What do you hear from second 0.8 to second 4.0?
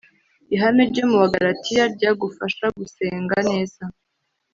ryo mu Bagalatiya ryagufasha gusenga neza